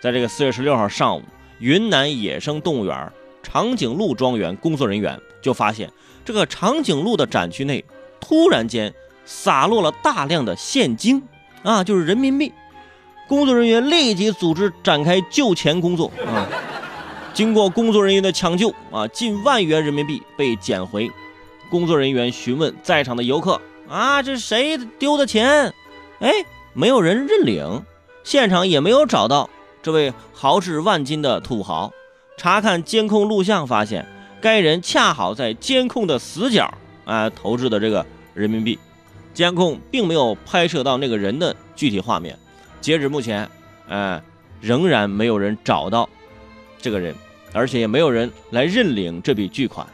[0.00, 1.22] 在这个四月十六号上午，
[1.58, 3.12] 云南野生动物园
[3.42, 5.92] 长颈鹿庄园工作人员就发现，
[6.24, 7.84] 这个长颈鹿的展区内
[8.18, 8.94] 突然间
[9.26, 11.22] 洒落了大量的现金
[11.62, 12.50] 啊，就是人民币。
[13.28, 16.48] 工作人员立即组织展开救钱工作啊！
[17.32, 21.08] 经过工作人员的抢救啊，近万元人民币被捡回。
[21.70, 25.72] 工作人员询问在场的游客啊，这是谁丢的钱？
[26.20, 26.32] 哎，
[26.72, 27.84] 没有人认领，
[28.24, 29.48] 现场也没有找到
[29.82, 31.92] 这位豪掷万金的土豪。
[32.36, 34.06] 查看监控录像，发现
[34.40, 36.72] 该人恰好在监控的死角
[37.04, 38.78] 啊投掷的这个人民币，
[39.34, 42.38] 监控并没有拍摄到那个人的具体画面。
[42.80, 43.46] 截止目前，
[43.88, 44.22] 呃，
[44.58, 46.08] 仍然没有人找到
[46.80, 47.14] 这个人，
[47.52, 49.86] 而且也没有人来认领这笔巨款，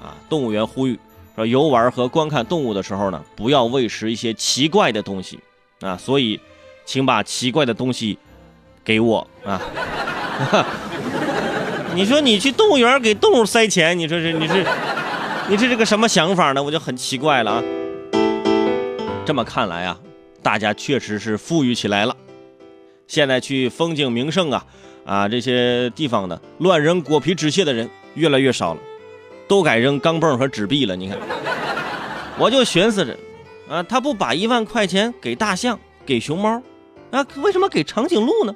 [0.00, 0.14] 啊！
[0.28, 0.96] 动物园呼吁
[1.34, 5.40] 说，游玩和观看动物的时候呢，不要喂食一些奇怪的东西，
[5.80, 5.96] 啊！
[5.96, 6.38] 所以，
[6.84, 8.16] 请把奇怪的东西
[8.84, 9.60] 给我啊！
[11.94, 14.66] 你说你去动物园给动物塞钱，你说是你是
[15.48, 16.62] 你这是个什么想法呢？
[16.62, 17.62] 我就很奇怪了啊！
[19.24, 19.98] 这么看来啊。
[20.42, 22.16] 大家确实是富裕起来了，
[23.06, 24.66] 现在去风景名胜啊
[25.06, 28.80] 啊这些地方呢，乱扔果皮纸屑的人越来越少了，
[29.46, 30.96] 都改扔钢镚和纸币了。
[30.96, 31.16] 你看，
[32.36, 33.16] 我就寻思着，
[33.70, 36.60] 啊，他不把一万块钱给大象、给熊猫，
[37.12, 38.52] 啊，为什么给长颈鹿呢？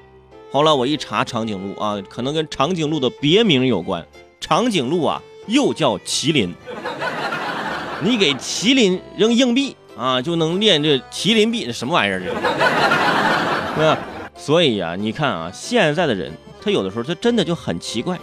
[0.57, 4.03] 后来我一查，长颈鹿啊，可能跟长颈鹿的别名有关。
[4.41, 6.55] 长颈鹿啊，又叫麒麟。
[8.01, 9.77] 你给麒麟扔硬币。
[9.99, 12.33] 啊，就能练这麒麟臂，什么玩意儿这？
[13.87, 13.99] 啊，
[14.35, 18.19] 所以呀，你看啊，现在的人他有的时候他真的就很奇怪。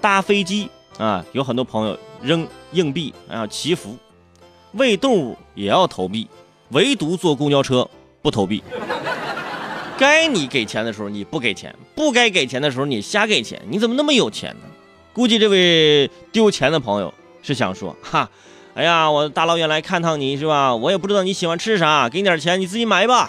[0.00, 3.90] 搭飞机啊，有很多朋友扔硬币啊祈福；
[4.72, 6.26] 喂动物也要投币，
[6.70, 7.86] 唯独坐公交车
[8.22, 8.62] 不投币。
[9.98, 14.66] 该你给钱的时候你不给钱，不该给钱的时候你瞎给钱，你怎么那么有钱呢？
[15.12, 18.30] 估计这位丢钱的朋友是想说，哈。
[18.74, 20.72] 哎呀，我大老远来看趟你是吧？
[20.72, 23.28] 我也不知道你喜欢吃啥，给你点钱，你自己买吧。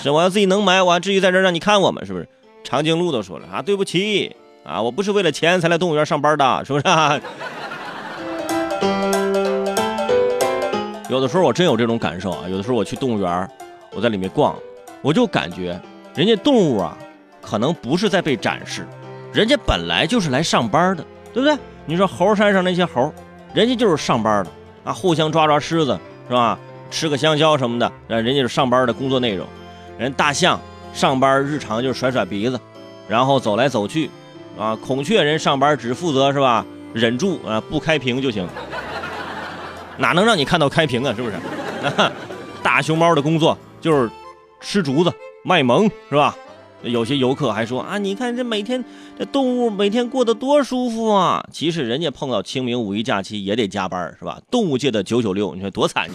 [0.00, 2.28] 是，我要自己能买，我还至于在这让你看我吗是不是？
[2.62, 6.84] 长颈鹿都说了啊，对不起啊，我不是为了钱才来动物园上班的，是不是？
[11.10, 13.50] 有的时候我真有这种感受啊，有的时候我去动物园，
[13.92, 14.56] 我在里面逛，
[15.02, 15.80] 我就感觉
[16.14, 16.96] 人家动物啊，
[17.42, 18.86] 可能不是在被展示，
[19.32, 21.56] 人家本来就是来上班的，对不对？
[21.86, 23.12] 你说猴山上那些猴。
[23.52, 24.50] 人家就是上班的
[24.84, 26.56] 啊，互相抓抓虱子是吧？
[26.88, 29.44] 吃个香蕉什么的，那，人家是上班的工作内容。
[29.98, 30.60] 人大象
[30.94, 32.60] 上班日常就是甩甩鼻子，
[33.08, 34.08] 然后走来走去，
[34.56, 36.64] 啊，孔雀人上班只负责是吧？
[36.94, 38.48] 忍住啊，不开屏就行。
[39.98, 41.12] 哪能让你看到开屏啊？
[41.12, 41.34] 是不是？
[42.62, 44.10] 大熊猫的工作就是
[44.60, 45.12] 吃竹子、
[45.44, 46.36] 卖萌是吧？
[46.82, 48.82] 有些游客还说啊，你看这每天
[49.18, 51.44] 这动物每天过得多舒服啊！
[51.52, 54.40] 其实人家碰到清明、五一假期也得加班，是吧？
[54.50, 56.14] 动物界的九九六，你说多惨你！